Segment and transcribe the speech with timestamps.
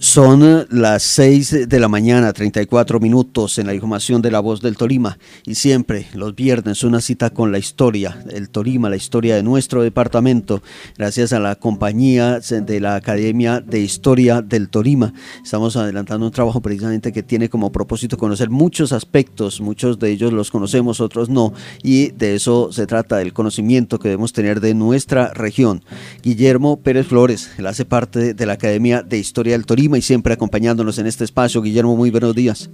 [0.00, 4.76] Son las 6 de la mañana, 34 minutos en la información de la voz del
[4.76, 9.42] Tolima y siempre los viernes una cita con la historia, del Tolima, la historia de
[9.42, 10.62] nuestro departamento,
[10.96, 15.14] gracias a la compañía de la Academia de Historia del Tolima.
[15.42, 20.32] Estamos adelantando un trabajo precisamente que tiene como propósito conocer muchos aspectos, muchos de ellos
[20.32, 21.52] los conocemos, otros no,
[21.82, 25.82] y de eso se trata, del conocimiento que debemos tener de nuestra región.
[26.22, 30.34] Guillermo Pérez Flores, él hace parte de la Academia de Historia del Tolima y siempre
[30.34, 31.62] acompañándonos en este espacio.
[31.62, 32.70] Guillermo, muy buenos días.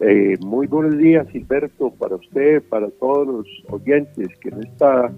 [0.00, 5.10] Eh, muy buenos días, Gilberto, para usted, para todos los oyentes que en esta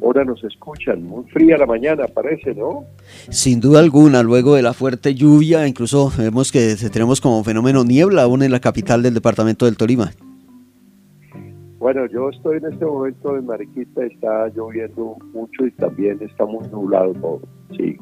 [0.00, 1.02] hora nos escuchan.
[1.04, 2.84] Muy fría la mañana, parece, ¿no?
[3.30, 8.22] Sin duda alguna, luego de la fuerte lluvia, incluso vemos que tenemos como fenómeno niebla
[8.22, 10.10] aún en la capital del departamento del Tolima.
[11.78, 16.66] Bueno, yo estoy en este momento en Mariquita, está lloviendo mucho y también está muy
[16.68, 17.40] nublado todo,
[17.76, 17.96] sí.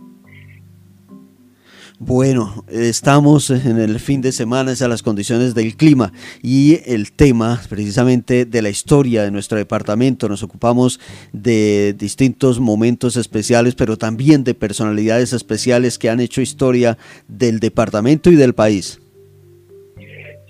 [2.00, 7.60] Bueno, estamos en el fin de semana, esas las condiciones del clima y el tema
[7.68, 10.28] precisamente de la historia de nuestro departamento.
[10.28, 10.98] Nos ocupamos
[11.32, 18.28] de distintos momentos especiales, pero también de personalidades especiales que han hecho historia del departamento
[18.28, 19.00] y del país.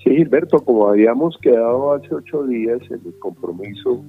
[0.03, 4.03] Sí, Gilberto, como habíamos quedado hace ocho días en el compromiso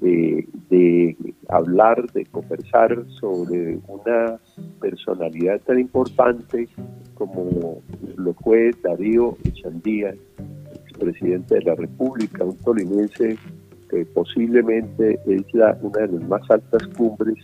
[0.00, 1.16] de,
[1.48, 4.38] hablar, de conversar sobre una
[4.80, 6.68] personalidad tan importante
[7.14, 7.82] como
[8.16, 10.14] lo fue Darío Echandía,
[10.86, 13.36] expresidente de la República, un tolimense
[13.90, 17.36] que posiblemente es la, una de las más altas cumbres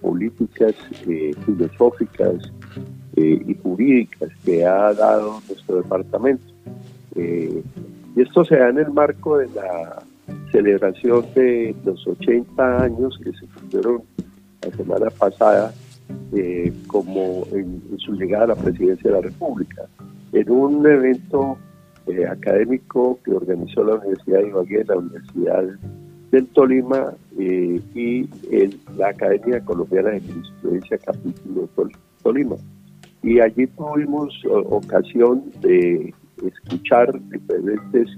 [0.00, 0.74] políticas,
[1.06, 2.36] eh, filosóficas
[3.16, 6.44] eh, y jurídicas que ha dado nuestro departamento.
[7.14, 7.62] Eh,
[8.16, 10.02] y esto se da en el marco de la
[10.50, 14.02] celebración de los 80 años que se cumplieron
[14.62, 15.72] la semana pasada
[16.32, 19.86] eh, como en, su llegada a la presidencia de la República,
[20.32, 21.58] en un evento
[22.06, 25.64] eh, académico que organizó la Universidad de Ibagué, la Universidad
[26.30, 28.28] del Tolima eh, y
[28.96, 31.68] la Academia Colombiana de Jurisprudencia Capítulo
[32.22, 32.56] Tolima.
[33.22, 38.08] Y allí tuvimos ocasión de escuchar diferentes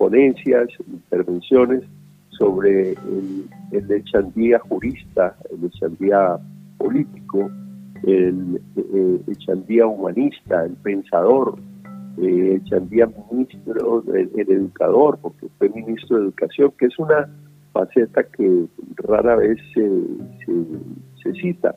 [0.00, 1.82] ponencias, intervenciones
[2.30, 6.38] sobre el, el echandía jurista, el echandía
[6.78, 7.50] político,
[8.04, 11.58] el, el echandía humanista, el pensador,
[12.16, 17.28] el echandía ministro, el, educador, porque fue ministro de Educación, que es una
[17.74, 18.64] faceta que
[18.96, 21.74] rara vez se, cita,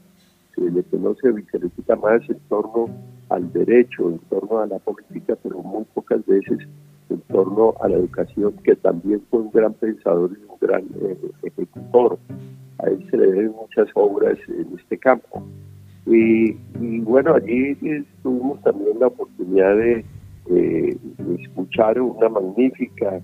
[0.56, 2.88] se le conoce se le cita más en torno
[3.28, 6.60] al derecho, en torno a la política, pero muy pocas veces
[7.14, 11.18] en torno a la educación, que también fue un gran pensador y un gran eh,
[11.44, 12.18] ejecutor.
[12.80, 15.44] A él se le deben muchas obras en este campo.
[16.06, 16.52] Y,
[17.02, 17.76] bueno, allí
[18.22, 20.06] tuvimos también la oportunidad de,
[21.40, 23.22] escuchar una magnífica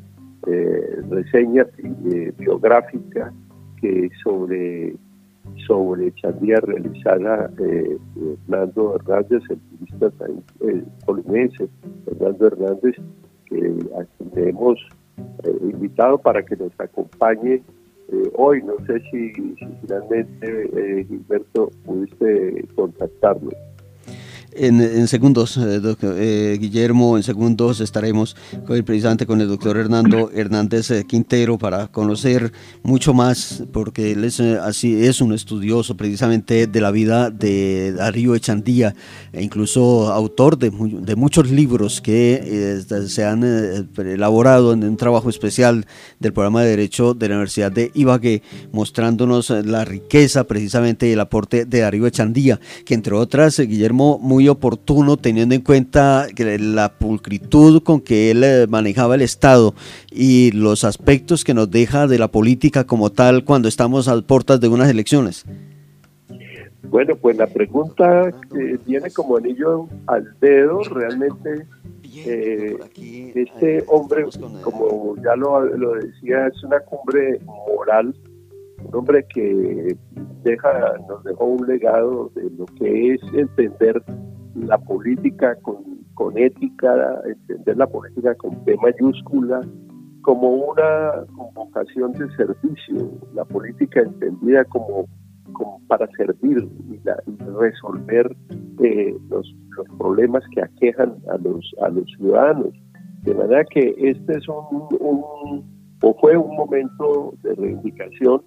[0.48, 3.34] eh, reseña eh, biográfica
[3.82, 4.96] que sobre
[5.68, 7.52] sobre Chandía realizada
[8.48, 10.12] Hernando Hernández, el turista
[11.06, 11.68] polimense,
[12.06, 12.96] Hernando Hernández,
[13.50, 14.80] que hemos
[15.44, 17.62] eh, invitado para que nos acompañe
[18.12, 18.62] eh, hoy.
[18.64, 19.32] No sé si,
[19.82, 23.52] finalmente, eh, Gilberto, pudiste contactarlo.
[24.52, 28.36] En, segundos, eh, eh, Guillermo, en segundos estaremos
[28.84, 32.52] precisamente con el doctor Hernando Hernández eh, Quintero para conocer
[32.82, 38.34] mucho más, porque él es así es un estudioso precisamente de la vida de Darío
[38.34, 38.96] Echandía,
[39.34, 43.44] e incluso autor de, de muchos libros que se han
[43.98, 45.86] elaborado en un trabajo especial
[46.20, 51.20] del programa de Derecho de la Universidad de Ibagué, mostrándonos la riqueza precisamente y el
[51.20, 57.84] aporte de Darío Echandía, que entre otras, Guillermo, muy oportuno teniendo en cuenta la pulcritud
[57.84, 59.74] con que él eh, manejaba el Estado
[60.12, 64.60] y los aspectos que nos deja de la política como tal cuando estamos a puertas
[64.60, 65.46] de unas elecciones.
[66.84, 71.68] Bueno, pues la pregunta que viene como anillo al dedo, realmente
[72.26, 72.78] eh,
[73.36, 74.26] este hombre,
[74.64, 78.16] como ya lo, lo decía, es una cumbre moral
[78.86, 79.96] un hombre que
[80.44, 84.02] deja, nos dejó un legado de lo que es entender
[84.56, 85.84] la política con,
[86.14, 89.62] con ética, entender la política con P mayúscula,
[90.22, 95.08] como una convocación de servicio, la política entendida como,
[95.54, 97.00] como para servir y,
[97.58, 98.36] resolver
[98.84, 102.74] eh, los, los, problemas que aquejan a los, a los ciudadanos.
[103.24, 108.42] De manera que este es un, un o fue un momento de reivindicación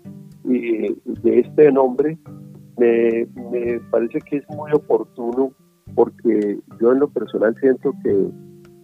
[0.45, 2.19] y de este nombre
[2.79, 5.53] me, me parece que es muy oportuno
[5.95, 8.31] porque yo en lo personal siento que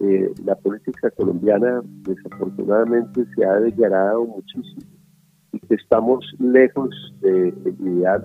[0.01, 4.83] eh, la política colombiana desafortunadamente se ha degradado muchísimo
[5.53, 6.91] y que estamos lejos
[7.21, 8.23] del ideal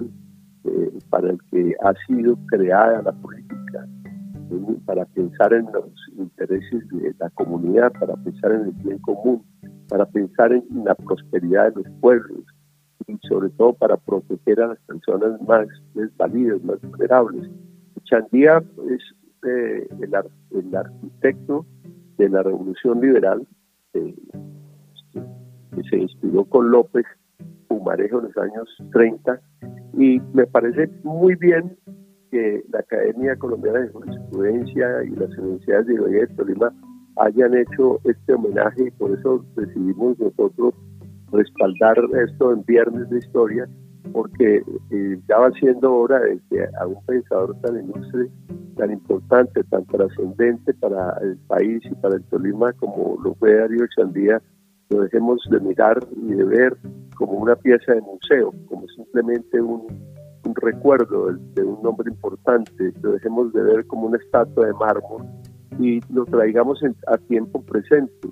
[0.65, 3.87] eh, para el que ha sido creada la política,
[4.85, 9.43] para pensar en los intereses de la comunidad, para pensar en el bien común,
[9.87, 12.43] para pensar en la prosperidad de los pueblos
[13.07, 17.49] y sobre todo para proteger a las personas más desvalidas, más vulnerables.
[18.03, 19.01] Chandía es
[19.45, 21.65] eh, el, arquitecto
[22.17, 23.45] de la revolución liberal
[23.93, 24.15] eh,
[25.13, 27.05] que se inspiró con López
[27.67, 29.41] Pumarejo en los años 30
[29.97, 31.77] y me parece muy bien
[32.33, 36.73] que la Academia Colombiana de Jurisprudencia y las universidades de Ibagué de Tolima
[37.17, 40.73] hayan hecho este homenaje y por eso decidimos nosotros
[41.31, 41.95] respaldar
[42.27, 43.69] esto en Viernes de Historia
[44.11, 48.29] porque eh, ya va siendo hora de que a un pensador tan ilustre,
[48.77, 53.85] tan importante, tan trascendente para el país y para el Tolima como lo fue Darío
[53.95, 54.41] Chandía,
[54.89, 56.77] lo dejemos de mirar y de ver
[57.15, 59.85] como una pieza de museo, como simplemente un,
[60.55, 65.25] recuerdo de, un nombre importante, lo dejemos de ver como una estatua de mármol
[65.79, 68.29] y lo traigamos a tiempo presente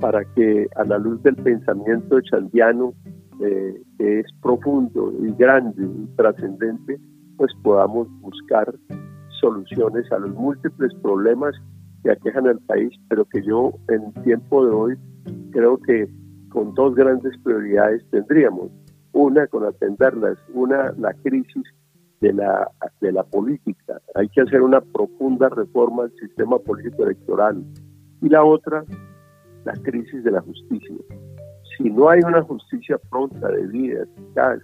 [0.00, 2.92] para que a la luz del pensamiento chandiano,
[3.40, 7.00] eh, que es profundo y grande y trascendente,
[7.36, 8.72] pues podamos buscar
[9.40, 11.54] soluciones a los múltiples problemas
[12.02, 14.94] que aquejan al país, pero que yo en tiempo de hoy
[15.52, 16.08] creo que
[16.50, 18.70] con dos grandes prioridades tendríamos.
[19.14, 21.64] Una, con atenderlas, una, la crisis
[22.20, 22.70] de la,
[23.00, 24.00] de la política.
[24.14, 27.64] Hay que hacer una profunda reforma del sistema político electoral.
[28.20, 28.84] Y la otra,
[29.64, 30.96] la crisis de la justicia.
[31.76, 34.60] Si no hay una justicia pronta, de vida, eficaz,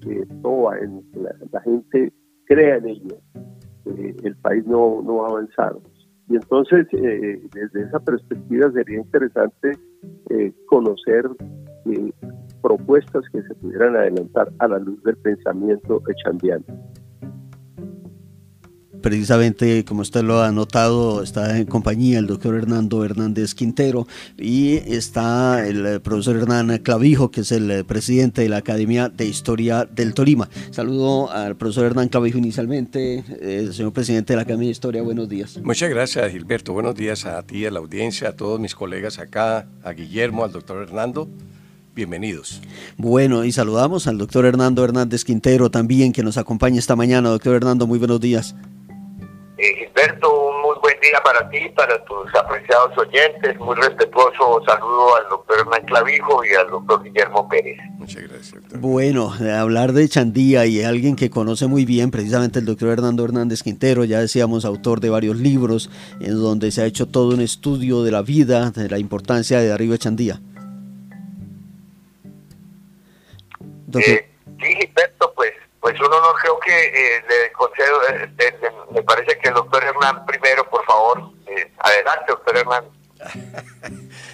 [0.00, 1.02] que toda en,
[1.50, 2.12] la, gente
[2.46, 3.16] crea en ella,
[3.86, 5.76] eh, el país no, no va a avanzar.
[6.28, 9.72] Y entonces, eh, desde esa perspectiva sería interesante
[10.28, 11.24] eh, conocer
[11.86, 12.12] eh,
[12.62, 16.64] propuestas que se pudieran adelantar a la luz del pensamiento echandiano.
[19.02, 24.06] Precisamente, como usted lo ha notado, está en compañía el doctor Hernando Hernández Quintero
[24.36, 29.08] y está el eh, profesor Hernán Clavijo, que es el eh, presidente de la Academia
[29.08, 30.48] de Historia del Tolima.
[30.72, 35.28] Saludo al profesor Hernán Clavijo inicialmente, eh, señor presidente de la Academia de Historia, buenos
[35.28, 35.60] días.
[35.62, 36.72] Muchas gracias, Gilberto.
[36.72, 40.52] Buenos días a ti, a la audiencia, a todos mis colegas acá, a Guillermo, al
[40.52, 41.28] doctor Hernando.
[41.98, 42.62] Bienvenidos.
[42.96, 47.28] Bueno, y saludamos al doctor Hernando Hernández Quintero también, que nos acompaña esta mañana.
[47.30, 48.54] Doctor Hernando, muy buenos días.
[49.58, 53.58] Eh, Gilberto, un muy buen día para ti, para tus apreciados oyentes.
[53.58, 57.76] Muy respetuoso saludo al doctor Hernán Clavijo y al doctor Guillermo Pérez.
[57.94, 58.80] Muchas gracias.
[58.80, 63.64] Bueno, hablar de Chandía y alguien que conoce muy bien, precisamente el doctor Hernando Hernández
[63.64, 65.90] Quintero, ya decíamos, autor de varios libros,
[66.20, 69.66] en donde se ha hecho todo un estudio de la vida, de la importancia de
[69.66, 70.40] Darío Chandía.
[73.94, 74.28] Eh,
[74.60, 78.52] sí, Gilberto, pues pues un honor creo que eh, le concedo, eh, eh,
[78.92, 81.30] me parece que el doctor Hernán primero, por favor,
[81.78, 82.84] adelante, doctor Hernán.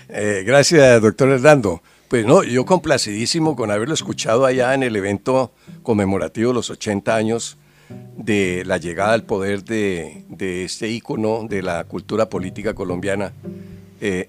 [0.45, 1.83] gracias, doctor Hernando.
[2.09, 5.53] Pues no, yo complacidísimo con haberlo escuchado allá en el evento
[5.83, 10.25] conmemorativo de los 80 años de la llegada al poder de,
[10.65, 13.33] este ícono de la cultura política colombiana,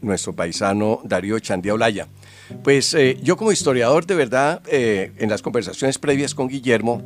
[0.02, 2.08] nuestro paisano Darío Chandía Olaya.
[2.64, 7.02] Pues eh, yo como historiador, de verdad, eh, en las conversaciones previas con Guillermo,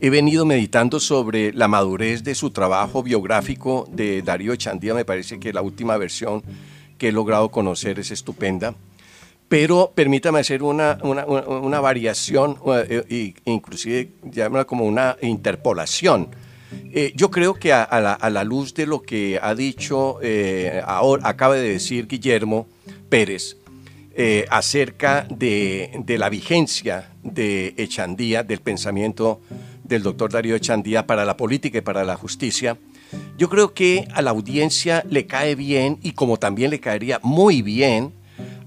[0.00, 4.94] he venido meditando sobre la madurez de su trabajo biográfico de Darío Chandía.
[4.94, 6.42] Me parece que la última versión
[6.98, 8.74] que he logrado conocer es estupenda.
[9.48, 12.56] Pero permítame hacer una, una, variación,
[12.86, 16.28] e inclusive llamarla como una interpolación.
[17.16, 20.20] yo creo que a, la, luz de lo que ha dicho,
[20.84, 22.68] ahora, acaba de decir Guillermo
[23.08, 23.56] Pérez,
[24.14, 29.40] eh, acerca de, la vigencia de Echandía, del pensamiento
[29.84, 32.76] del doctor Darío Echandía para la política y para la justicia,
[33.38, 37.62] yo creo que a la audiencia le cae bien y como también le caería muy
[37.62, 38.12] bien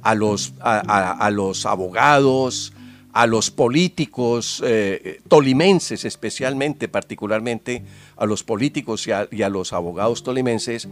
[0.01, 2.73] a los, a, los abogados,
[3.13, 7.83] a los políticos eh, tolimenses especialmente, particularmente
[8.17, 9.11] a los políticos y
[9.43, 10.87] a, los abogados tolimenses,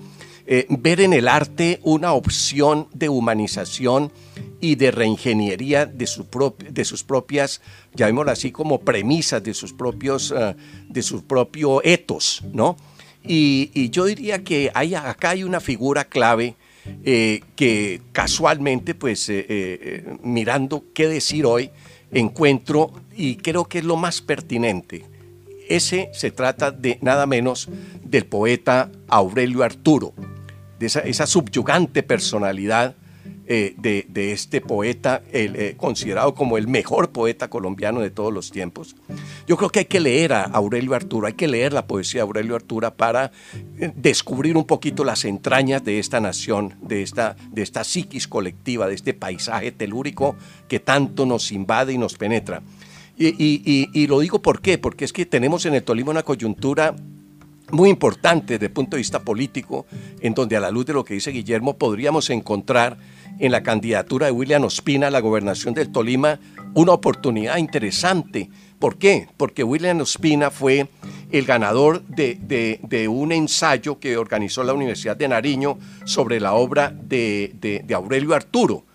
[0.45, 4.11] eh, ver en el arte una opción de humanización
[4.59, 6.25] y de reingeniería de, su
[6.69, 7.61] de sus propias,
[7.95, 10.55] llamémoslo así, como premisas de sus propios, eh,
[10.87, 12.77] de propio etos, ¿no?
[13.23, 16.55] Y, yo diría que hay, acá hay una figura clave
[17.03, 21.69] eh, que casualmente, pues, eh, mirando qué decir hoy,
[22.11, 25.05] encuentro y creo que es lo más pertinente.
[25.69, 27.69] Ese se trata de nada menos
[28.03, 30.13] del poeta Aurelio Arturo,
[30.79, 32.95] de esa, esa subyugante personalidad
[33.53, 38.96] eh, de, este poeta, eh, considerado como el mejor poeta colombiano de todos los tiempos.
[39.46, 42.27] Yo creo que hay que leer a Aurelio Arturo, hay que leer la poesía de
[42.27, 43.34] Aurelio Arturo para
[43.77, 48.88] eh, descubrir un poquito las entrañas de esta nación, de esta, de esta psiquis colectiva,
[48.88, 50.38] de este paisaje telúrico
[50.70, 52.62] que tanto nos invade y nos penetra.
[53.17, 56.96] Y, y, lo digo por qué, porque es que tenemos en el Tolima una coyuntura
[57.72, 59.86] muy importante desde el punto de vista político,
[60.22, 62.98] en donde a la luz de lo que dice Guillermo podríamos encontrar
[63.39, 66.39] en la candidatura de William Ospina a la gobernación del Tolima
[66.73, 68.50] una oportunidad interesante.
[68.79, 69.27] ¿Por qué?
[69.38, 70.88] Porque William Ospina fue
[71.31, 77.51] el ganador de, un ensayo que organizó la Universidad de Nariño sobre la obra de,
[77.85, 78.85] de Aurelio Arturo.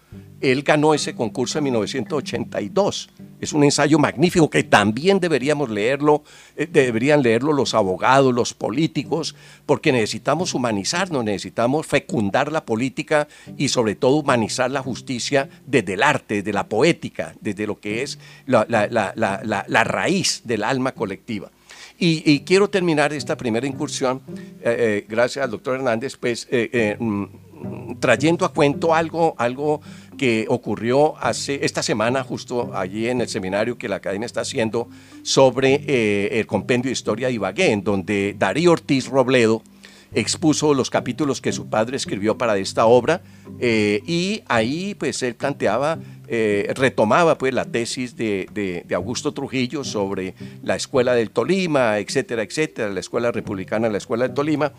[0.40, 6.22] Él ganó ese concurso en 1982 es un ensayo magnífico que también deberíamos leerlo,
[6.56, 9.34] eh, deberían leerlo los abogados, los políticos,
[9.66, 16.02] porque necesitamos humanizarnos, necesitamos fecundar la política y sobre todo humanizar la justicia desde el
[16.02, 18.64] arte, desde la poética, desde lo que es la,
[19.84, 21.50] raíz del alma colectiva.
[21.98, 26.46] Y, quiero terminar esta primera incursión, eh, eh, gracias al doctor Hernández, pues
[26.98, 27.24] mm,
[28.00, 29.80] trayendo a cuento algo, algo
[30.16, 34.88] que ocurrió hace esta semana, justo allí en el seminario que la academia está haciendo
[35.22, 39.62] sobre eh, el compendio de historia de Ibagué, en donde Darío Ortiz Robledo
[40.16, 43.20] expuso los capítulos que su padre escribió para esta obra
[43.60, 50.34] eh, y ahí pues él planteaba, eh, retomaba pues la tesis de, Augusto Trujillo sobre
[50.62, 54.72] la escuela del Tolima, etcétera, etcétera, la escuela republicana, la escuela del Tolima.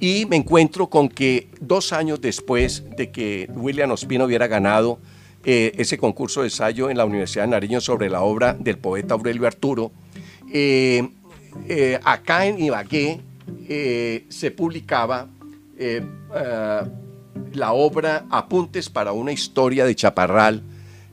[0.00, 4.98] Y me encuentro con que dos años después de que William Ospino hubiera ganado
[5.44, 9.14] eh, ese concurso de ensayo en la Universidad de Nariño sobre la obra del poeta
[9.14, 9.92] Aurelio Arturo,
[12.04, 13.20] acá en Ibagué
[13.68, 15.28] eh, se publicaba
[15.78, 16.02] eh,
[16.34, 16.80] eh,
[17.52, 20.62] la obra Apuntes para una historia de Chaparral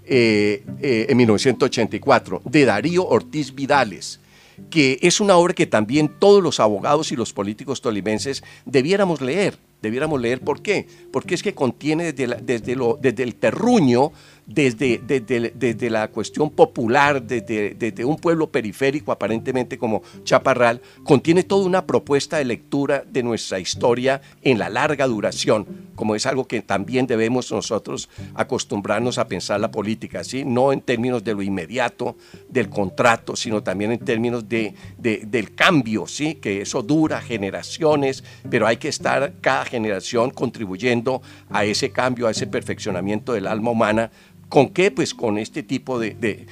[0.09, 4.21] en 1984, de Darío Ortiz Vidales
[4.69, 9.57] que es una obra que también todos los abogados y los políticos tolimenses debiéramos leer.
[9.81, 10.87] Debiéramos leer por qué.
[11.11, 14.11] Porque es que contiene desde, desde, el terruño
[14.47, 21.85] desde, desde, la cuestión popular, desde, un pueblo periférico aparentemente como Chaparral, contiene toda una
[21.85, 27.07] propuesta de lectura de nuestra historia en la larga duración, como es algo que también
[27.07, 30.45] debemos nosotros acostumbrarnos a pensar la política, ¿sí?
[30.45, 32.15] no en términos de lo inmediato,
[32.47, 36.35] del contrato, sino también en términos de, del cambio, ¿sí?
[36.35, 42.31] que eso dura generaciones, pero hay que estar cada generación contribuyendo a ese cambio, a
[42.31, 44.09] ese perfeccionamiento del alma humana
[44.49, 44.91] ¿Con qué?
[44.91, 46.47] Pues con este tipo de,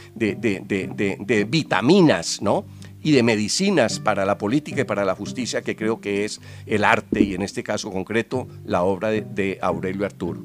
[1.50, 2.66] vitaminas, ¿no?
[3.02, 6.84] Y de medicinas para la política y para la justicia, que creo que es el
[6.84, 10.42] arte y en este caso concreto la obra de, Aurelio Arturo.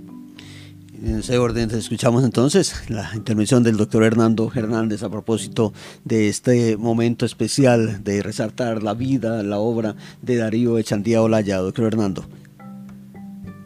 [1.03, 5.73] En ese orden escuchamos entonces la intervención del doctor Hernando Hernández a propósito
[6.05, 11.57] de este momento especial de resaltar la vida, la obra de Darío Echandía Olaya.
[11.57, 12.27] Doctor Hernando.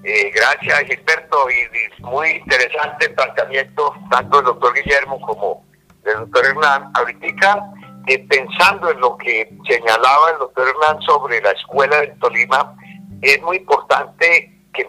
[0.06, 5.64] Eh, gracias, Gilberto, y, muy interesante planteamiento tanto del doctor Guillermo como
[6.02, 6.90] del doctor Hernán.
[6.92, 7.72] Ahorita,
[8.06, 12.76] eh, pensando en lo que señalaba el doctor Hernán sobre la escuela de Tolima,
[13.22, 14.86] es muy importante que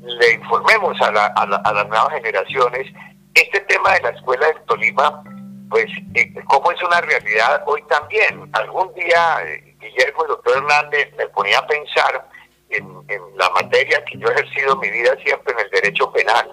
[0.00, 2.86] le informemos a, las nuevas generaciones
[3.34, 5.24] este tema de la escuela de Tolima,
[5.68, 8.48] pues eh, como es una realidad hoy también.
[8.52, 9.38] Algún día
[9.80, 12.28] Guillermo y el doctor Hernández me ponía a pensar
[12.70, 13.04] en,
[13.36, 16.50] la materia que yo he ejercido mi vida siempre en el derecho penal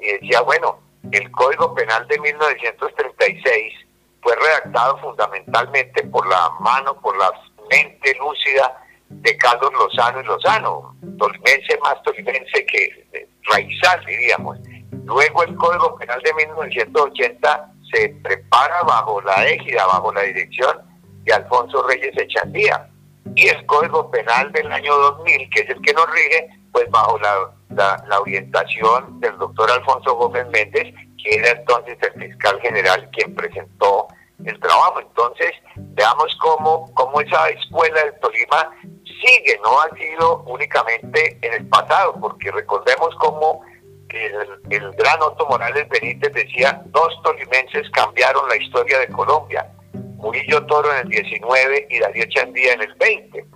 [0.00, 0.80] y decía, bueno,
[1.12, 3.74] el Código Penal de 1936
[4.22, 7.30] fue redactado fundamentalmente por la mano, por la
[7.70, 14.58] mente lúcida de Carlos Lozano y Lozano, tolimense más tolimense que eh, raizal, diríamos.
[15.04, 20.78] Luego el Código Penal de 1980 se prepara bajo la égida, bajo la dirección
[21.24, 22.88] de Alfonso Reyes Echandía
[23.34, 27.18] y el Código Penal del año 2000, que es el que nos rige, pues bajo
[27.18, 27.50] la,
[28.06, 34.08] la, orientación del doctor Alfonso Gómez Méndez, que era entonces el fiscal general quien presentó
[34.44, 35.00] el trabajo.
[35.00, 38.70] Entonces, veamos cómo, cómo esa escuela del Tolima
[39.04, 43.62] sigue, no ha sido únicamente en el pasado, porque recordemos cómo
[44.10, 49.68] el, el gran Otto Morales Benítez decía, dos tolimenses cambiaron la historia de Colombia
[50.24, 53.46] Murillo Toro en el 19 y Darío Chandía en el 20.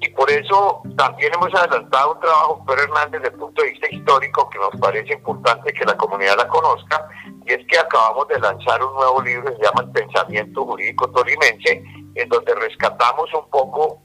[0.00, 3.86] Y por eso también hemos adelantado un trabajo, Pedro Hernández, desde el punto de vista
[3.90, 7.06] histórico, que nos parece importante que la comunidad la conozca,
[7.44, 11.10] y es que acabamos de lanzar un nuevo libro que se llama El Pensamiento Jurídico
[11.10, 11.82] Tolimense,
[12.14, 14.00] en donde rescatamos un poco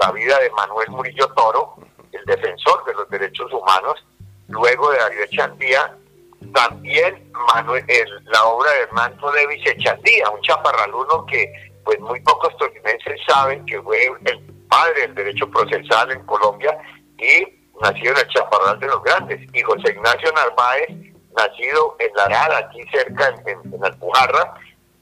[0.00, 1.76] la vida de Manuel Murillo Toro,
[2.12, 4.04] el defensor de los derechos humanos,
[4.46, 5.96] luego de Darío Echandía,
[6.54, 7.84] también Manuel,
[8.24, 11.52] la obra de Hernando Davis Echandía, un chaparraluno que
[11.84, 16.76] pues muy pocos tolimenses saben que fue el padre del derecho procesal en Colombia
[17.18, 20.88] y nacido en el Chaparral de los Grandes, y José Ignacio Narváez,
[21.36, 24.54] nacido en La Arada, aquí cerca en, en Alpujarra,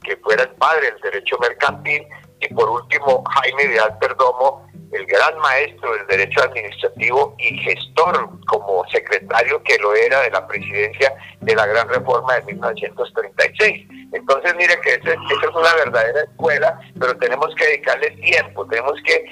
[0.02, 2.06] que fuera el padre del derecho mercantil,
[2.40, 8.86] y por último Jaime de Perdomo, el gran maestro del derecho administrativo y gestor como
[8.88, 13.88] secretario que lo era de la presidencia de la gran reforma de 1936.
[14.12, 19.24] Entonces, mire que esa, es una verdadera escuela, pero tenemos que dedicarle tiempo, tenemos que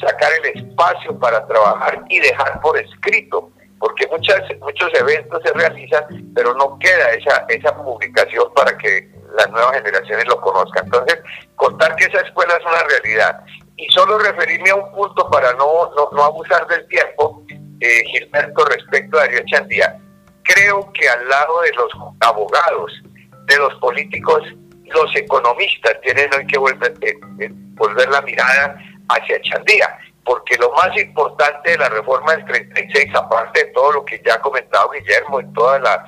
[0.00, 3.50] sacar el espacio para trabajar y dejar por escrito
[3.82, 6.04] porque muchas, muchos eventos se realizan,
[6.36, 10.84] pero no queda esa, esa publicación para que las nuevas generaciones lo conozcan.
[10.84, 11.18] Entonces,
[11.56, 13.44] contar que esa escuela es una realidad.
[13.82, 17.42] Y solo referirme a un punto para no, no, abusar del tiempo,
[17.80, 19.98] eh, Gilberto, respecto a Darío Chandía.
[20.44, 22.92] Creo que al lado de los abogados,
[23.46, 24.40] de los políticos,
[24.84, 27.50] los economistas tienen hoy que volver, eh, eh,
[28.08, 33.72] la mirada hacia Chandía porque lo más importante de la reforma del 36, aparte de
[33.72, 36.06] todo lo que ya ha comentado Guillermo, en toda la,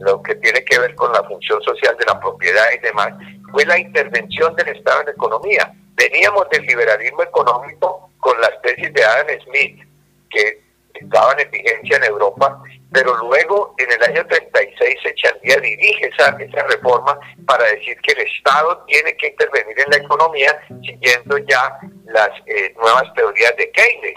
[0.00, 3.14] lo que tiene que ver con la función social de la propiedad y demás,
[3.50, 5.74] fue la intervención del Estado en la economía.
[5.94, 9.82] Veníamos del liberalismo económico con las tesis de Adam Smith,
[10.30, 10.62] que
[10.94, 16.66] estaban en vigencia en Europa, pero luego en el año 36 Echandía dirige esa, esa
[16.66, 22.30] reforma para decir que el Estado tiene que intervenir en la economía siguiendo ya las
[22.46, 24.16] eh, nuevas teorías de Keynes.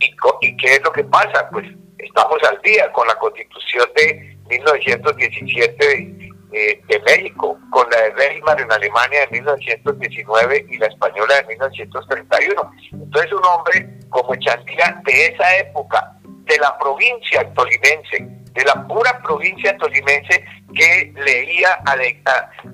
[0.00, 1.48] ¿Y, ¿Y qué es lo que pasa?
[1.50, 1.66] Pues
[1.98, 6.25] estamos al día con la constitución de 1917
[6.56, 11.48] eh, de México, con la de Reichmann en Alemania de 1919 y la española de
[11.48, 12.72] 1931.
[12.92, 19.20] Entonces un hombre como Echandía de esa época, de la provincia tolimense, de la pura
[19.22, 21.96] provincia tolimense que leía a,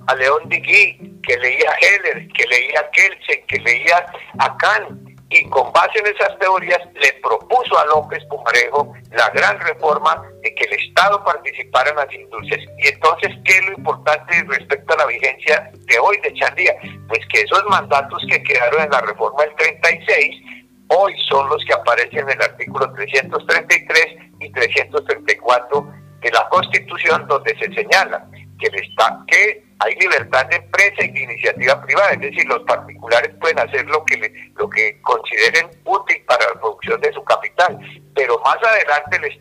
[0.07, 4.07] a, León Digui, que leía a Heller, que leía a Kelsen, que leía
[4.39, 9.59] a Kant, y con base en esas teorías le propuso a López Pumarejo la gran
[9.61, 12.61] reforma de que el Estado participara en las industrias.
[12.79, 16.75] Y entonces, ¿qué es lo importante respecto a la vigencia de hoy de Chandía?
[17.09, 20.43] Pues que esos mandatos que quedaron en la reforma del 36
[20.89, 24.07] hoy son los que aparecen en el artículo 333
[24.41, 28.27] y 334 de la Constitución, donde se señala
[28.59, 33.31] que, el que hay libertad de empresa y de iniciativa privada, es decir, los particulares
[33.41, 37.79] pueden hacer lo que, lo que consideren útil para la producción de su capital,
[38.15, 39.41] pero más adelante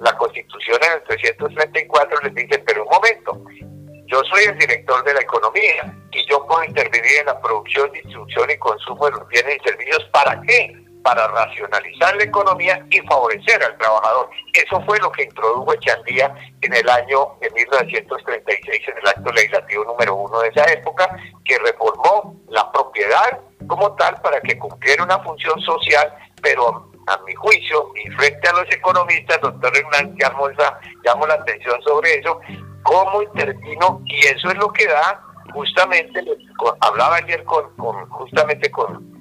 [0.00, 3.44] la Constitución en el 334 les dice, pero un momento,
[4.06, 8.50] yo soy el director de la economía y yo puedo intervenir en la producción, distribución
[8.50, 10.81] y consumo de los bienes y servicios, ¿para qué?
[11.02, 14.30] Para racionalizar la economía y favorecer al trabajador.
[14.52, 19.84] Eso fue lo que introdujo Echandía en el año de 1936 en el acto legislativo
[19.84, 21.08] número uno de esa época,
[21.44, 26.12] que reformó la propiedad como tal para que cumpliera una función social,
[26.42, 30.48] pero a mi juicio y frente a los economistas, doctor Hernán llamó,
[31.04, 32.40] llamó la atención sobre eso,
[32.82, 35.20] cómo intervino y eso es lo que da
[35.52, 36.24] justamente,
[36.80, 37.64] hablaba ayer con
[38.08, 39.11] justamente con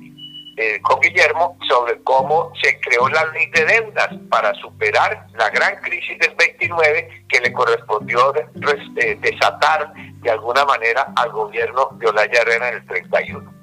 [0.62, 5.76] eh, con Guillermo sobre cómo se creó la ley de deudas para superar la gran
[5.82, 12.41] crisis del 29 que le correspondió eh, desatar de alguna manera al gobierno de Olaya
[12.41, 13.54] Herrera en el 31.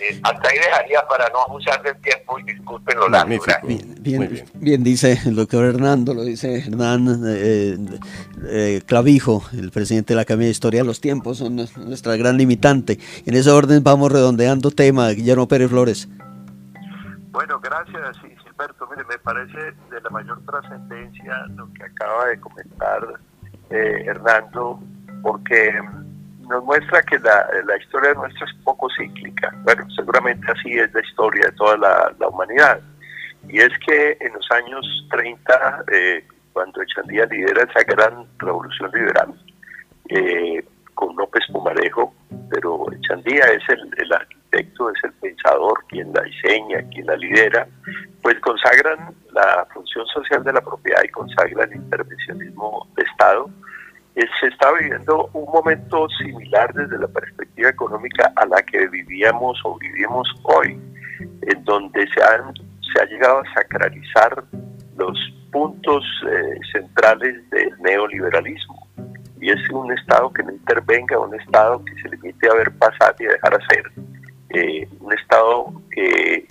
[0.00, 3.38] Eh, hasta ahí dejaría para no abusar del tiempo y disculpen lo largo.
[4.00, 7.22] Bien, bien, dice el doctor Hernando, lo dice Hernán
[8.84, 10.82] Clavijo, el presidente de la Academia de Historia.
[10.82, 12.98] Los tiempos son nuestra gran limitante.
[13.26, 15.08] En ese orden vamos redondeando tema.
[15.10, 16.08] Guillermo Pérez Flores.
[17.30, 18.88] Bueno, gracias, Gilberto.
[18.90, 23.06] Mire, me parece de la mayor trascendencia lo que acaba de comentar
[23.70, 24.80] eh, Hernando,
[25.22, 25.78] porque
[26.48, 29.54] nos muestra que la, historia nuestra es poco cíclica.
[29.64, 32.80] Bueno, seguramente así es la historia de toda la, humanidad.
[33.48, 39.34] Y es que en los años 30, eh, cuando Echandía lidera esa gran revolución liberal,
[40.08, 40.64] eh,
[40.94, 42.14] con López Pumarejo,
[42.50, 44.12] pero Echandía es el, el,
[44.58, 47.66] arquitecto, es el pensador, quien la diseña, quien la lidera,
[48.22, 53.50] pues consagran la función social de la propiedad y consagran el intervencionismo de Estado.
[54.16, 59.60] Eh, se está viviendo un momento similar desde la perspectiva económica a la que vivíamos
[59.64, 60.78] o vivimos hoy.
[61.20, 64.44] en donde se, han, se ha llegado a sacralizar
[64.96, 65.18] los
[65.50, 68.86] puntos eh, centrales del neoliberalismo.
[69.40, 73.14] Y es un Estado que no intervenga, un Estado que se limite a ver pasar
[73.18, 73.92] y dejar hacer,
[74.50, 76.46] eh, un Estado que,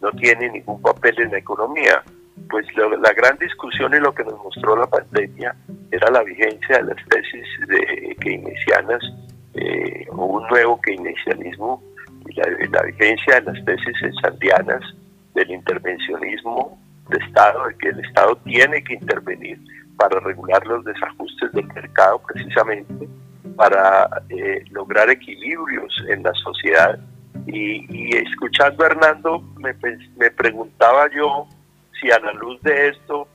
[0.00, 2.02] no tiene ningún papel en la economía.
[2.50, 5.54] Pues la gran discusión y lo que nos mostró la pandemia
[5.90, 9.02] era la vigencia de las tesis de keynesianas
[9.54, 11.82] eh, o un nuevo keynesianismo
[12.28, 14.82] y la, la vigencia de las tesis ensandianas
[15.34, 19.58] del intervencionismo de Estado, de que el Estado tiene que intervenir
[19.96, 23.08] para regular los desajustes del mercado precisamente,
[23.56, 26.98] para eh, lograr equilibrios en la sociedad.
[27.46, 29.74] Y, escuchando a Hernando, me,
[30.16, 31.46] me, preguntaba yo
[32.00, 33.28] si a la luz de esto,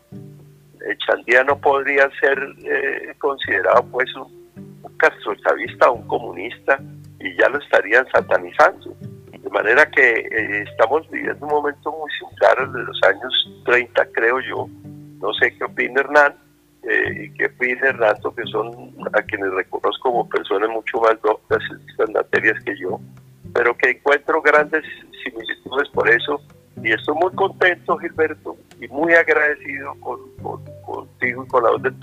[1.06, 4.50] Chandía no podría ser eh, considerado pues un,
[4.82, 6.80] un castrochavista, un comunista,
[7.20, 8.96] y ya lo estarían satanizando.
[9.32, 14.06] De manera que eh, estamos viviendo un momento muy similar al de los años 30,
[14.14, 14.68] creo yo.
[15.20, 16.49] No sé qué opina Hernán
[16.84, 21.62] eh, y qué opina Hernando, que son a quienes reconozco como personas mucho más doctas
[21.72, 23.00] en estas materias que yo,
[23.54, 24.84] pero que encuentro grandes
[25.24, 26.42] similitudes por eso.
[26.82, 30.20] Y estoy muy contento, Gilberto, y muy agradecido con,
[30.86, 31.96] contigo y con la voz del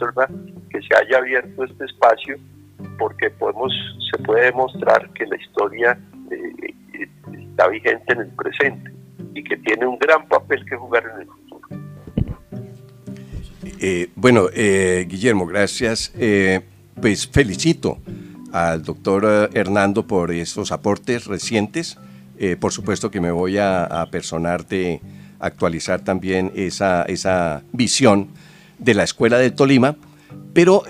[0.68, 2.36] que se haya abierto este espacio,
[2.98, 3.72] porque podemos
[4.10, 5.98] se puede demostrar que la historia
[6.30, 6.74] eh,
[7.32, 8.92] está vigente en el presente
[9.34, 11.45] y que tiene un gran papel que jugar en el futuro.
[13.78, 16.12] Eh, bueno, eh, Guillermo, gracias.
[16.18, 16.60] Eh,
[17.00, 17.98] pues felicito
[18.52, 21.98] al doctor Hernando por estos aportes recientes.
[22.60, 25.00] por supuesto que me voy a, a personarte,
[25.40, 28.28] actualizar también esa, esa visión
[28.78, 29.96] de la Escuela del Tolima.
[30.54, 30.82] Pero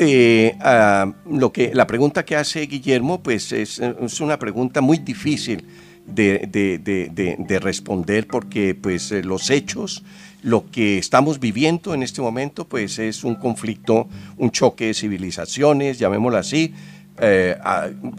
[1.29, 5.65] lo que, la pregunta que hace Guillermo pues es, es una pregunta muy difícil
[6.07, 10.03] de, responder porque pues los hechos,
[10.43, 15.99] lo que estamos viviendo en este momento pues es un conflicto, un choque de civilizaciones,
[15.99, 16.73] llamémoslo así,
[17.19, 17.57] eh,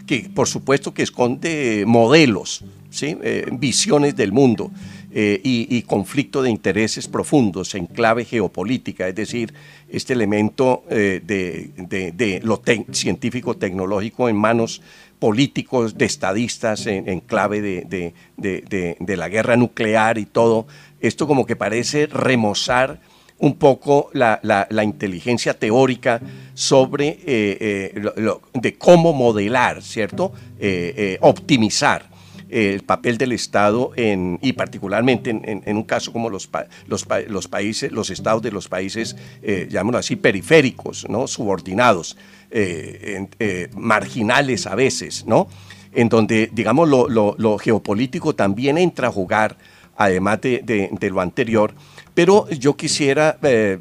[0.06, 3.16] que por supuesto que esconde modelos, ¿sí?
[3.22, 4.70] Eh, visiones del mundo.
[5.10, 9.54] y, conflicto de intereses profundos en clave geopolítica, es decir,
[9.88, 14.82] este elemento de, lo científico-tecnológico en manos
[15.18, 20.66] políticos, de estadistas en, clave de, la guerra nuclear y todo.
[21.00, 23.00] Esto como que parece remozar
[23.38, 26.20] un poco la, inteligencia teórica
[26.54, 30.32] sobre eh, eh, de cómo modelar, ¿cierto?
[30.58, 32.06] Eh, optimizar
[32.50, 36.48] el papel del Estado en, y particularmente en, un caso como los,
[36.86, 41.26] los, los, países, los estados de los países, llamémoslo así, periféricos, ¿no?
[41.26, 42.16] subordinados.
[42.50, 45.48] Eh, eh, marginales a veces, ¿no?
[45.92, 49.58] En donde, digamos, lo, geopolítico también entra a jugar,
[49.96, 51.74] además de, lo anterior.
[52.14, 53.78] Pero yo quisiera eh,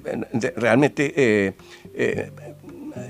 [0.57, 1.55] realmente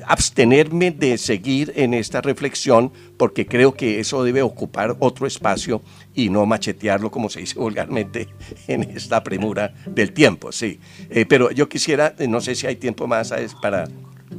[0.05, 5.81] abstenerme de seguir en esta reflexión porque creo que eso debe ocupar otro espacio
[6.13, 8.27] y no machetearlo como se dice vulgarmente
[8.67, 10.79] en esta premura del tiempo, sí.
[11.27, 13.87] pero yo quisiera, no sé si hay tiempo más para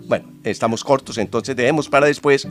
[0.07, 2.49] bueno, estamos cortos, entonces debemos para después,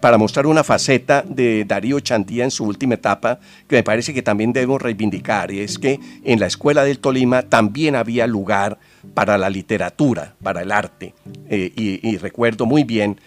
[0.00, 4.22] para mostrar una faceta de Darío Chantía en su última etapa, que me parece que
[4.22, 8.78] también debemos reivindicar, y es que en la Escuela del Tolima también había lugar
[9.14, 11.14] para la literatura, para el arte.
[11.48, 13.20] Eh, y, recuerdo muy bien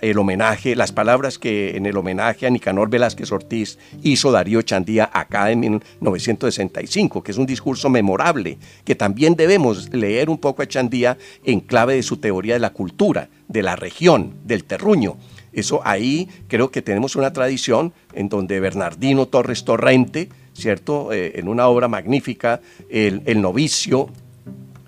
[0.00, 5.10] el homenaje, las palabras que en el homenaje a Nicanor Velázquez Ortiz hizo Darío Chandía
[5.12, 10.66] acá en 1965, que es un discurso memorable, que también debemos leer un poco a
[10.66, 13.15] Chandía en clave de su teoría de la cultura,
[13.48, 15.16] de la región, del terruño.
[15.52, 21.12] Eso ahí creo que tenemos una tradición en donde Bernardino Torres Torrente, ¿cierto?
[21.12, 24.10] Eh, en una obra magnífica, el, novicio,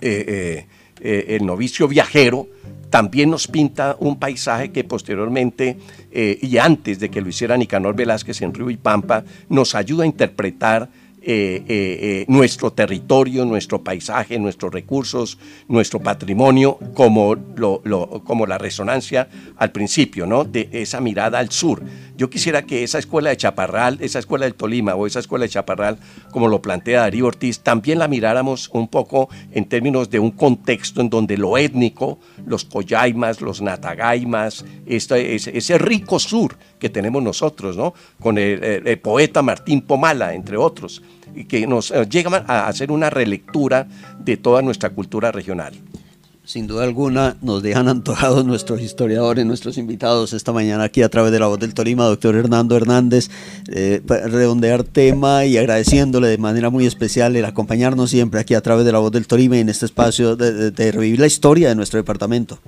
[0.02, 0.66] eh,
[1.00, 2.48] eh, el novicio viajero,
[2.90, 5.76] también nos pinta un paisaje que posteriormente
[6.10, 10.06] y antes de que lo hiciera Nicanor Velázquez en Río y Pampa, nos ayuda a
[10.06, 10.88] interpretar
[11.20, 17.36] eh, eh, eh, nuestro territorio, nuestro paisaje, nuestros recursos, nuestro patrimonio, como,
[18.24, 20.44] como la resonancia al principio, ¿no?
[20.44, 21.82] De esa mirada al sur.
[22.16, 25.50] Yo quisiera que esa escuela de Chaparral, esa escuela del Tolima o esa escuela de
[25.50, 25.98] Chaparral,
[26.30, 31.00] como lo plantea Darío Ortiz, también la miráramos un poco en términos de un contexto
[31.00, 37.92] en donde lo étnico, los coyaimas, los natagaimas, ese rico sur que tenemos nosotros, ¿no?
[38.20, 41.02] Con el poeta Martín Pomala, entre otros
[41.46, 43.86] que nos eh, llegan a hacer una relectura
[44.18, 45.74] de toda nuestra cultura regional.
[46.48, 51.30] Sin duda alguna nos dejan antojados nuestros historiadores, nuestros invitados esta mañana aquí a través
[51.30, 53.28] de la voz del Tolima, doctor Hernando Hernández,
[53.70, 58.86] eh, redondear tema y agradeciéndole de manera muy especial el acompañarnos siempre aquí a través
[58.86, 61.98] de la voz del Tolima y en este espacio de, revivir la historia de nuestro
[61.98, 62.58] departamento.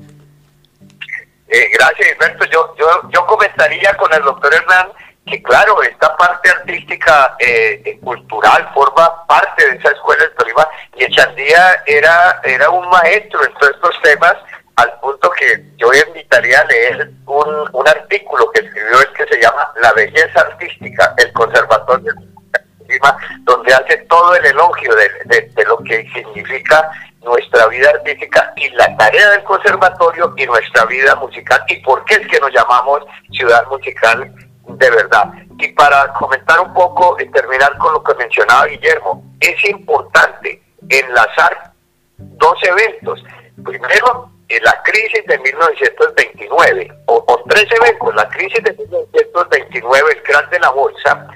[1.48, 2.44] Eh, gracias, Alberto.
[2.52, 8.70] Yo, yo, yo comentaría con el doctor Hernández que claro, esta parte artística eh, cultural
[8.74, 13.70] forma parte de esa escuela de Tolima y Echandía era, era un maestro en todos
[13.74, 14.34] estos temas
[14.76, 19.40] al punto que yo invitaría a leer un, un artículo que escribió el que se
[19.40, 23.00] llama La belleza artística, el conservatorio de
[23.44, 26.90] donde hace todo el elogio de, de lo que significa
[27.22, 32.14] nuestra vida artística y la tarea del conservatorio y nuestra vida musical y por qué
[32.14, 34.32] es que nos llamamos ciudad musical
[34.76, 35.32] de verdad.
[35.58, 41.72] Y para comentar un poco y terminar con lo que mencionaba Guillermo, es importante enlazar
[42.16, 43.22] dos eventos.
[43.64, 44.30] Primero,
[44.62, 50.70] la crisis de 1929, o, tres eventos, la crisis de 1929, el crash de la
[50.70, 51.26] bolsa,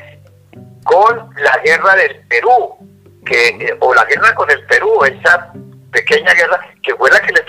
[0.85, 2.77] con la guerra del Perú,
[3.25, 5.53] que, o la guerra con el Perú, esa
[5.93, 7.41] pequeña guerra que fue la que le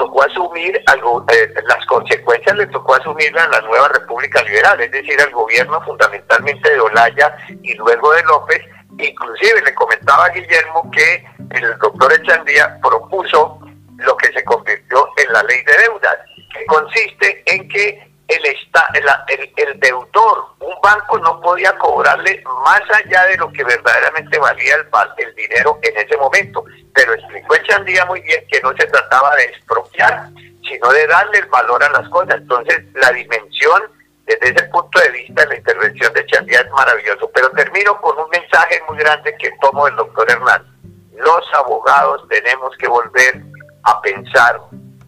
[0.56, 5.20] asumir algo, eh, las consecuencias le tocó asumir a la nueva República Liberal, es decir,
[5.22, 8.62] al gobierno fundamentalmente de Olaya y luego de López.
[8.98, 13.60] Inclusive le comentaba a Guillermo que el doctor Echandía propuso
[13.98, 16.18] lo que se convirtió en la ley de deudas,
[16.54, 22.82] que consiste en que el, está, el, el, deudor, un banco no podía cobrarle más
[22.92, 26.64] allá de lo que verdaderamente valía el, el dinero en ese momento.
[26.94, 30.30] Pero explicó Echandía muy bien que no se trataba de expropiar,
[30.68, 32.36] sino de darle el valor a las cosas.
[32.38, 33.84] Entonces, la dimensión,
[34.26, 37.30] desde ese punto de vista, de la intervención de Echandía es maravilloso.
[37.32, 40.66] Pero termino con un mensaje muy grande que tomo del doctor Hernán.
[41.14, 43.42] Los abogados tenemos que volver
[43.84, 44.60] a pensar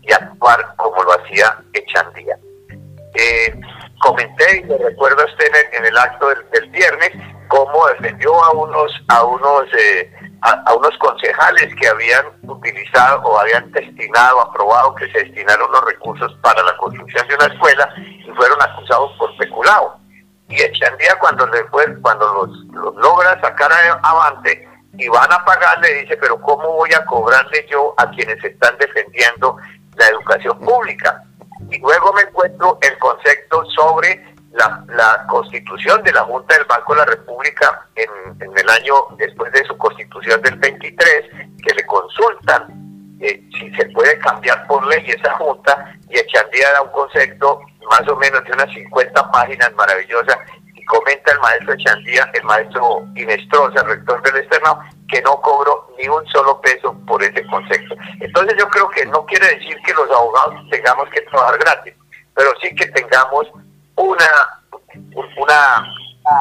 [0.03, 2.37] y actuar como lo hacía Echandía
[3.17, 3.59] eh,
[3.99, 7.11] comenté y me recuerdo usted en el, acto del, viernes
[7.47, 13.71] cómo defendió a unos a unos eh, a, unos concejales que habían utilizado o habían
[13.71, 18.61] destinado, aprobado que se destinaron los recursos para la construcción de una escuela y fueron
[18.61, 19.99] acusados por peculado.
[20.49, 23.71] Y Echandía cuando le fue, cuando los, logra sacar
[24.03, 28.77] avante y van a pagarle, dice, pero ¿cómo voy a cobrarle yo a quienes están
[28.77, 29.57] defendiendo
[29.95, 31.23] la educación pública?
[31.69, 36.99] Y luego me encuentro el concepto sobre la, constitución de la Junta del Banco de
[36.99, 41.23] la República en, el año después de su constitución del 23,
[41.63, 46.81] que le consultan eh, si se puede cambiar por ley esa Junta y Echandía da
[46.81, 50.37] un concepto más o menos de unas 50 páginas maravillosas
[50.87, 56.25] comenta el maestro Echandía, el maestro Inestrosa, rector del externado, que no cobró ni un
[56.27, 57.95] solo peso por ese concepto.
[58.19, 61.93] Entonces yo creo que no quiere decir que los abogados tengamos que trabajar gratis,
[62.35, 63.47] pero sí que tengamos
[63.95, 64.29] una,
[65.35, 65.93] una,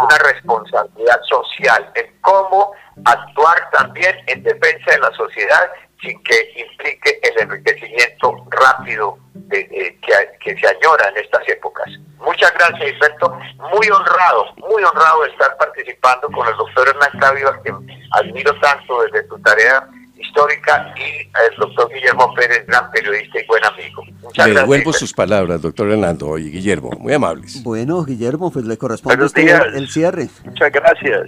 [0.02, 2.72] una responsabilidad social en cómo
[3.04, 9.98] actuar también en defensa de la sociedad sin que implique el enriquecimiento rápido de,
[10.40, 11.87] que, se añora en estas épocas.
[12.18, 13.38] Muchas gracias, Alberto.
[13.72, 17.76] Muy honrado, muy honrado de estar participando con el doctor Hernán Clavio, a quien
[18.12, 23.64] admiro tanto desde su tarea histórica, y el doctor Guillermo Pérez, gran periodista y buen
[23.64, 24.02] amigo.
[24.22, 27.62] Muchas le devuelvo sus palabras, doctor Hernando y Guillermo, muy amables.
[27.62, 30.28] Bueno, Guillermo, pues le corresponde a usted el cierre.
[30.44, 31.26] Muchas gracias.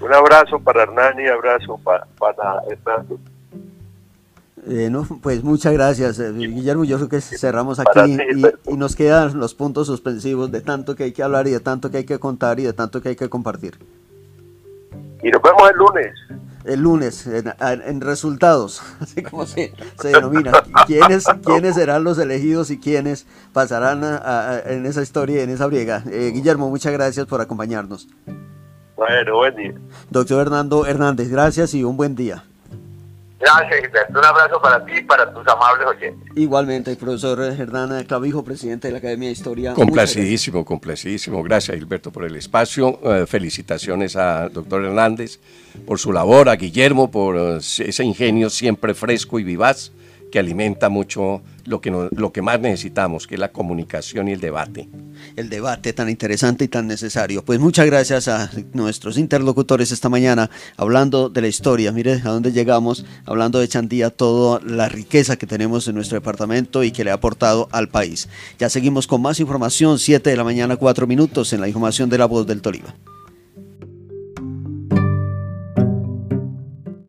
[0.00, 3.18] Un abrazo para Hernán y abrazo para, para Hernando.
[4.66, 4.90] Eh,
[5.22, 6.84] pues muchas gracias, eh, Guillermo.
[6.84, 8.16] Yo creo que cerramos aquí
[8.66, 11.90] y, nos quedan los puntos suspensivos de tanto que hay que hablar y de tanto
[11.90, 13.78] que hay que contar y de tanto que hay que compartir.
[15.22, 16.14] Y nos vemos el lunes.
[16.64, 20.52] El lunes, en, resultados, así como se, denomina.
[20.86, 24.02] ¿Quiénes, ¿Quiénes serán los elegidos y quiénes pasarán
[24.66, 26.02] en esa historia, en esa briega?
[26.10, 28.08] Eh, Guillermo, muchas gracias por acompañarnos.
[28.96, 29.74] Bueno, buen día.
[30.10, 32.44] Doctor Hernando Hernández, gracias y un buen día.
[33.40, 34.18] Gracias, Gilberto.
[34.18, 36.36] Un abrazo para ti y para tus amables oyentes.
[36.36, 39.74] Igualmente, el profesor Hernán Clavijo, presidente de la Academia de Historia.
[39.74, 41.42] Complacidísimo, complacidísimo.
[41.42, 42.98] Gracias, Gilberto, por el espacio.
[43.04, 45.38] Eh, felicitaciones al doctor Hernández
[45.86, 49.92] por su labor, a Guillermo por eh, ese ingenio siempre fresco y vivaz
[50.30, 54.40] que alimenta mucho lo que, lo que más necesitamos, que es la comunicación y el
[54.40, 54.88] debate.
[55.36, 57.44] El debate tan interesante y tan necesario.
[57.44, 61.92] Pues muchas gracias a nuestros interlocutores esta mañana hablando de la historia.
[61.92, 66.82] Mire a dónde llegamos, hablando de Chandía, toda la riqueza que tenemos en nuestro departamento
[66.84, 68.28] y que le ha aportado al país.
[68.58, 72.18] Ya seguimos con más información, 7 de la mañana, 4 minutos en la información de
[72.18, 72.94] la voz del Tolima.